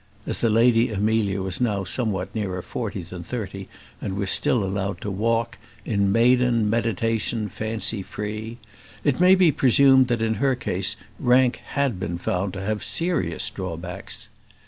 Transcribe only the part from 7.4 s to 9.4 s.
fancy free," it may